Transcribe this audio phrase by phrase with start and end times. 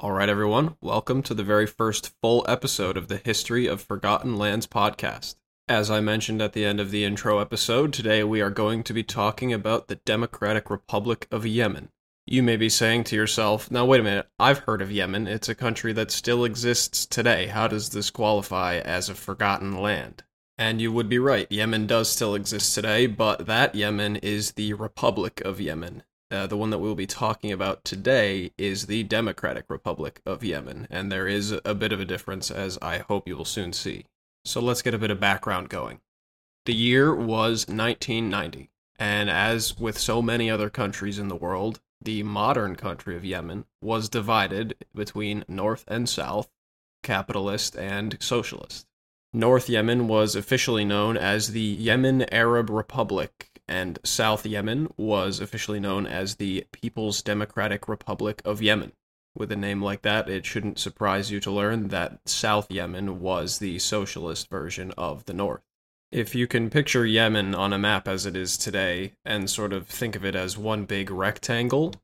[0.00, 4.36] All right, everyone, welcome to the very first full episode of the History of Forgotten
[4.36, 5.34] Lands podcast.
[5.68, 8.92] As I mentioned at the end of the intro episode, today we are going to
[8.92, 11.88] be talking about the Democratic Republic of Yemen.
[12.26, 15.26] You may be saying to yourself, now wait a minute, I've heard of Yemen.
[15.26, 17.48] It's a country that still exists today.
[17.48, 20.22] How does this qualify as a forgotten land?
[20.56, 24.74] And you would be right, Yemen does still exist today, but that Yemen is the
[24.74, 26.04] Republic of Yemen.
[26.30, 30.86] Uh, the one that we'll be talking about today is the Democratic Republic of Yemen,
[30.90, 34.04] and there is a bit of a difference, as I hope you will soon see.
[34.44, 36.00] So let's get a bit of background going.
[36.66, 38.68] The year was 1990,
[38.98, 43.64] and as with so many other countries in the world, the modern country of Yemen
[43.80, 46.50] was divided between North and South,
[47.02, 48.86] capitalist and socialist.
[49.32, 55.78] North Yemen was officially known as the Yemen Arab Republic, and South Yemen was officially
[55.78, 58.92] known as the People's Democratic Republic of Yemen.
[59.36, 63.58] With a name like that, it shouldn't surprise you to learn that South Yemen was
[63.58, 65.62] the socialist version of the North.
[66.10, 69.86] If you can picture Yemen on a map as it is today and sort of
[69.86, 71.94] think of it as one big rectangle,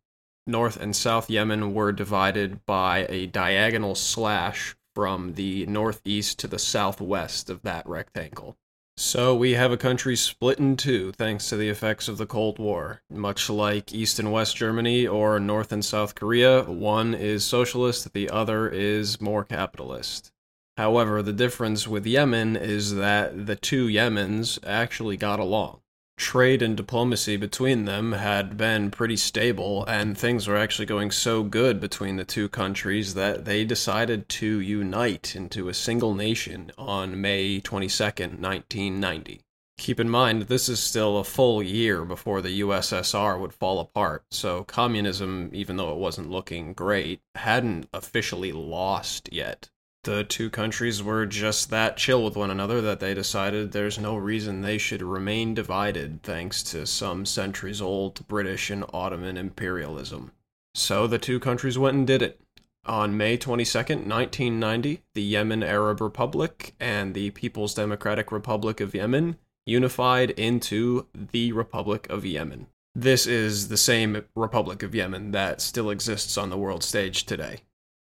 [0.47, 6.59] North and South Yemen were divided by a diagonal slash from the northeast to the
[6.59, 8.57] southwest of that rectangle.
[8.97, 12.61] So we have a country split in two thanks to the effects of the Cold
[12.61, 13.03] War.
[13.11, 18.31] Much like East and West Germany or North and South Korea, one is socialist, the
[18.31, 20.31] other is more capitalist.
[20.77, 25.81] However, the difference with Yemen is that the two Yemens actually got along
[26.17, 31.43] trade and diplomacy between them had been pretty stable, and things were actually going so
[31.43, 37.21] good between the two countries that they decided to unite into a single nation on
[37.21, 39.41] May 22nd, 1990.
[39.77, 44.25] Keep in mind, this is still a full year before the USSR would fall apart,
[44.31, 49.69] so communism, even though it wasn't looking great, hadn't officially lost yet
[50.05, 54.17] the two countries were just that chill with one another that they decided there's no
[54.17, 60.33] reason they should remain divided thanks to some centuries old British and Ottoman imperialism.
[60.75, 62.41] So the two countries went and did it.
[62.87, 69.37] On May 22, 1990, the Yemen Arab Republic and the People's Democratic Republic of Yemen
[69.65, 72.67] unified into the Republic of Yemen.
[72.95, 77.61] This is the same Republic of Yemen that still exists on the world stage today.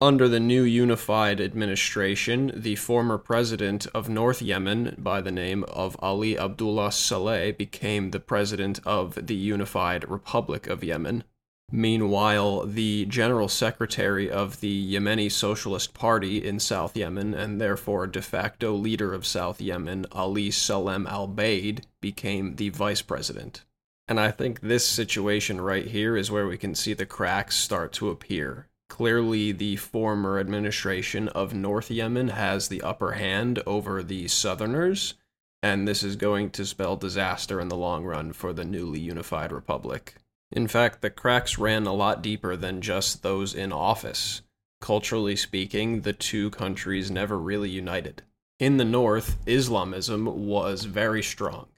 [0.02, 5.96] Under the new unified administration, the former president of North Yemen, by the name of
[6.00, 11.22] Ali Abdullah Saleh, became the president of the Unified Republic of Yemen.
[11.70, 18.22] Meanwhile, the general secretary of the Yemeni Socialist Party in South Yemen, and therefore de
[18.22, 23.62] facto leader of South Yemen, Ali Salem al Baid, became the vice president.
[24.08, 27.92] And I think this situation right here is where we can see the cracks start
[27.92, 34.28] to appear clearly the former administration of North Yemen has the upper hand over the
[34.28, 35.14] Southerners,
[35.62, 39.50] and this is going to spell disaster in the long run for the newly unified
[39.50, 40.16] republic.
[40.50, 44.42] In fact, the cracks ran a lot deeper than just those in office.
[44.82, 48.22] Culturally speaking, the two countries never really united.
[48.60, 51.68] In the north, Islamism was very strong.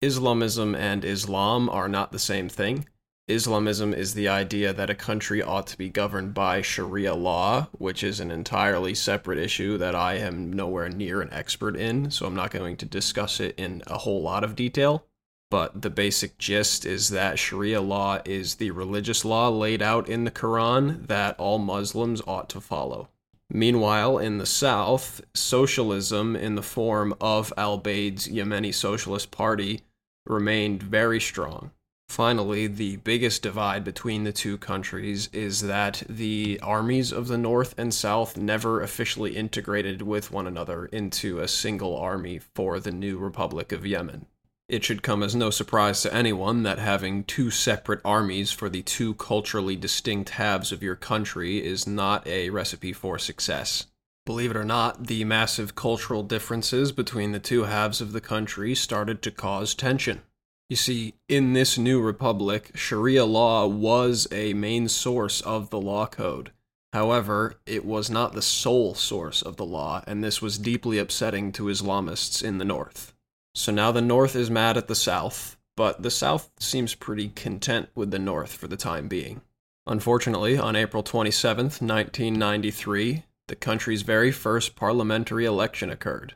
[0.00, 2.86] Islamism and Islam are not the same thing.
[3.30, 8.02] Islamism is the idea that a country ought to be governed by Sharia law, which
[8.02, 12.34] is an entirely separate issue that I am nowhere near an expert in, so I'm
[12.34, 15.06] not going to discuss it in a whole lot of detail.
[15.50, 20.24] But the basic gist is that Sharia law is the religious law laid out in
[20.24, 23.08] the Quran that all Muslims ought to follow.
[23.52, 29.82] Meanwhile, in the south, socialism in the form of al Baid's Yemeni Socialist Party
[30.24, 31.72] remained very strong.
[32.10, 37.72] Finally, the biggest divide between the two countries is that the armies of the North
[37.78, 43.16] and South never officially integrated with one another into a single army for the new
[43.16, 44.26] Republic of Yemen.
[44.68, 48.82] It should come as no surprise to anyone that having two separate armies for the
[48.82, 53.86] two culturally distinct halves of your country is not a recipe for success.
[54.26, 58.74] Believe it or not, the massive cultural differences between the two halves of the country
[58.74, 60.22] started to cause tension.
[60.70, 66.06] You see, in this new republic, Sharia law was a main source of the law
[66.06, 66.52] code.
[66.92, 71.50] However, it was not the sole source of the law, and this was deeply upsetting
[71.52, 73.12] to Islamists in the north.
[73.52, 77.88] So now the north is mad at the south, but the south seems pretty content
[77.96, 79.40] with the north for the time being.
[79.88, 86.34] Unfortunately, on April 27, 1993, the country's very first parliamentary election occurred.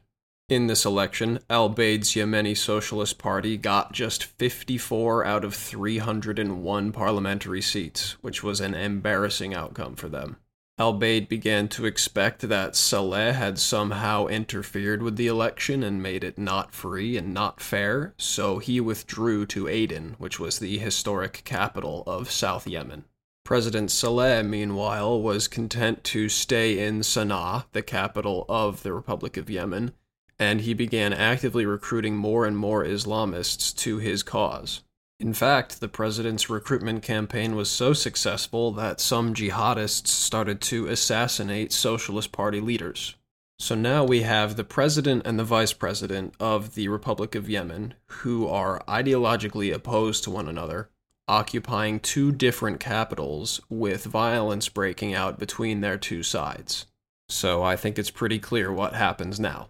[0.49, 7.63] In this election, Al Baid's Yemeni Socialist Party got just 54 out of 301 parliamentary
[7.63, 10.37] seats, which was an embarrassing outcome for them.
[10.77, 16.37] Al-Baid began to expect that Saleh had somehow interfered with the election and made it
[16.37, 22.03] not free and not fair, so he withdrew to Aden, which was the historic capital
[22.09, 23.05] of South Yemen.
[23.45, 29.49] President Saleh, meanwhile, was content to stay in Sana'a, the capital of the Republic of
[29.49, 29.93] Yemen,
[30.39, 34.83] and he began actively recruiting more and more Islamists to his cause.
[35.21, 41.73] In fact, the president's recruitment campaign was so successful that some jihadists started to assassinate
[41.73, 43.15] Socialist Party leaders.
[43.59, 47.95] So now we have the president and the vice president of the Republic of Yemen,
[48.07, 50.91] who are ideologically opposed to one another,
[51.29, 56.87] occupying two different capitals with violence breaking out between their two sides.
[57.29, 59.69] So I think it's pretty clear what happens now.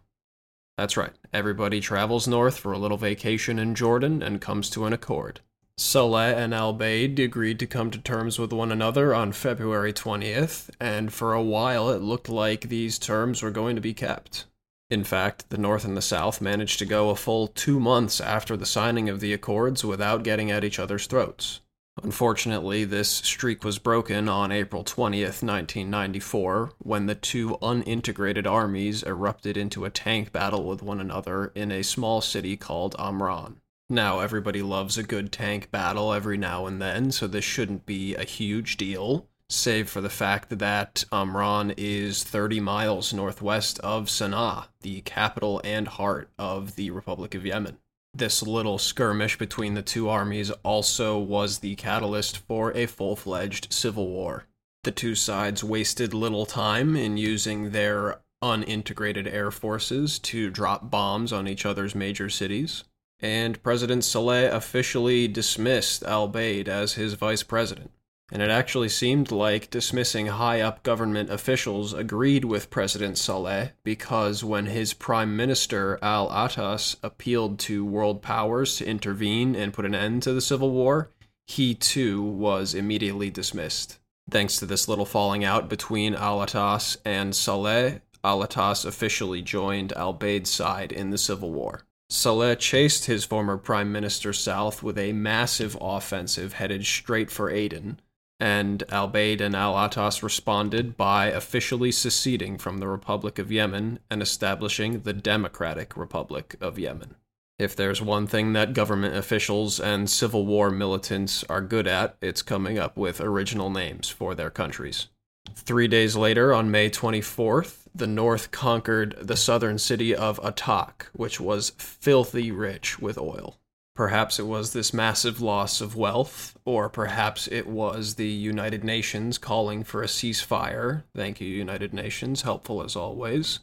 [0.76, 4.92] That's right, everybody travels north for a little vacation in Jordan and comes to an
[4.92, 5.40] accord.
[5.76, 10.70] Saleh and Al Baid agreed to come to terms with one another on February 20th,
[10.80, 14.46] and for a while it looked like these terms were going to be kept.
[14.90, 18.56] In fact, the North and the South managed to go a full two months after
[18.56, 21.60] the signing of the Accords without getting at each other's throats.
[22.04, 29.56] Unfortunately, this streak was broken on April 20th, 1994, when the two unintegrated armies erupted
[29.56, 33.56] into a tank battle with one another in a small city called Amran.
[33.88, 38.14] Now, everybody loves a good tank battle every now and then, so this shouldn't be
[38.14, 44.66] a huge deal, save for the fact that Amran is 30 miles northwest of Sana'a,
[44.82, 47.78] the capital and heart of the Republic of Yemen
[48.14, 53.72] this little skirmish between the two armies also was the catalyst for a full fledged
[53.72, 54.46] civil war.
[54.84, 61.32] The two sides wasted little time in using their unintegrated air forces to drop bombs
[61.32, 62.84] on each other's major cities,
[63.20, 67.90] and President Saleh officially dismissed Al Baid as his vice president
[68.32, 74.42] and it actually seemed like dismissing high up government officials agreed with President Saleh because
[74.42, 79.94] when his prime minister Al Atas appealed to world powers to intervene and put an
[79.94, 81.10] end to the civil war,
[81.46, 83.98] he too was immediately dismissed.
[84.30, 89.92] Thanks to this little falling out between Al Atas and Saleh, Al Atas officially joined
[89.92, 91.82] Al Baid's side in the civil war.
[92.08, 98.00] Saleh chased his former prime minister south with a massive offensive headed straight for Aden,
[98.40, 104.00] and Al Bayd and Al Atas responded by officially seceding from the Republic of Yemen
[104.10, 107.14] and establishing the Democratic Republic of Yemen.
[107.58, 112.42] If there's one thing that government officials and Civil War militants are good at, it's
[112.42, 115.06] coming up with original names for their countries.
[115.54, 121.38] Three days later, on May 24th, the North conquered the southern city of Atak, which
[121.38, 123.56] was filthy rich with oil.
[123.94, 129.38] Perhaps it was this massive loss of wealth, or perhaps it was the United Nations
[129.38, 131.04] calling for a ceasefire.
[131.14, 133.60] Thank you, United Nations, helpful as always.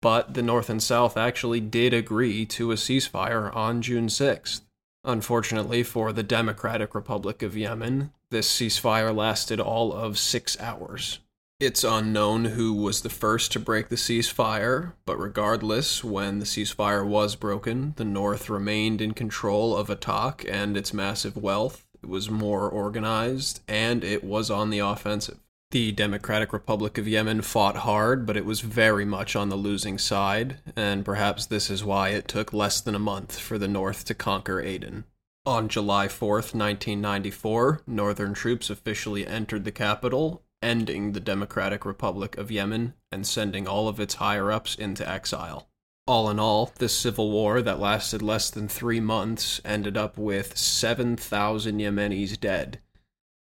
[0.00, 4.60] But the North and South actually did agree to a ceasefire on June 6th.
[5.02, 11.18] Unfortunately for the Democratic Republic of Yemen, this ceasefire lasted all of six hours.
[11.60, 17.06] It's unknown who was the first to break the ceasefire, but regardless, when the ceasefire
[17.06, 21.86] was broken, the North remained in control of Atak and its massive wealth.
[22.02, 25.38] It was more organized, and it was on the offensive.
[25.70, 29.96] The Democratic Republic of Yemen fought hard, but it was very much on the losing
[29.96, 34.04] side, and perhaps this is why it took less than a month for the North
[34.06, 35.04] to conquer Aden.
[35.46, 42.50] On July 4th, 1994, Northern troops officially entered the capital, ending the Democratic Republic of
[42.50, 45.68] Yemen and sending all of its higher ups into exile.
[46.06, 50.56] All in all, this civil war that lasted less than three months ended up with
[50.56, 52.80] 7,000 Yemenis dead,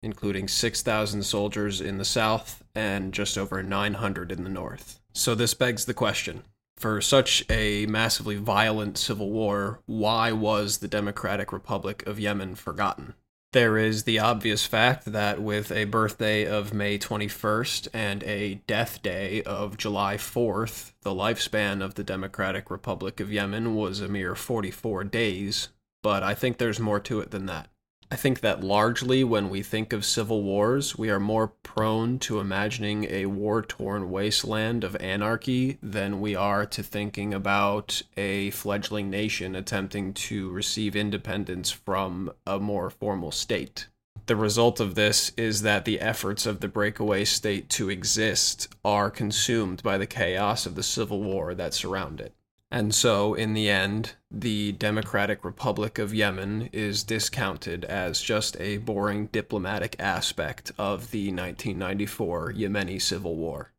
[0.02, 5.00] including 6,000 soldiers in the south and just over 900 in the north.
[5.12, 6.44] So this begs the question
[6.78, 13.14] for such a massively violent civil war, why was the Democratic Republic of Yemen forgotten?
[13.52, 19.00] There is the obvious fact that with a birthday of May 21st and a death
[19.00, 24.34] day of July 4th, the lifespan of the Democratic Republic of Yemen was a mere
[24.34, 25.70] 44 days,
[26.02, 27.70] but I think there's more to it than that.
[28.10, 32.40] I think that largely when we think of civil wars, we are more prone to
[32.40, 39.10] imagining a war torn wasteland of anarchy than we are to thinking about a fledgling
[39.10, 43.88] nation attempting to receive independence from a more formal state.
[44.24, 49.10] The result of this is that the efforts of the breakaway state to exist are
[49.10, 52.34] consumed by the chaos of the civil war that surround it.
[52.70, 58.76] And so, in the end, the Democratic Republic of Yemen is discounted as just a
[58.76, 63.72] boring diplomatic aspect of the 1994 Yemeni civil war.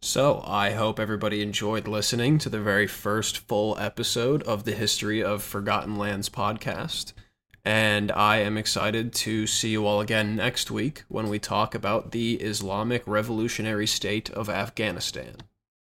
[0.00, 5.22] So, I hope everybody enjoyed listening to the very first full episode of the History
[5.22, 7.12] of Forgotten Lands podcast.
[7.64, 12.10] And I am excited to see you all again next week when we talk about
[12.10, 15.36] the Islamic Revolutionary State of Afghanistan.